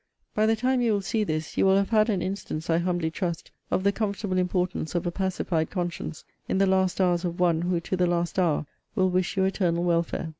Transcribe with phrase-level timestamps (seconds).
[0.33, 3.11] By the time you will see this, you will have had an instance, I humbly
[3.11, 7.61] trust, of the comfortable importance of a pacified conscience, in the last hours of one,
[7.61, 10.29] who, to the last hour, will wish your eternal welfare.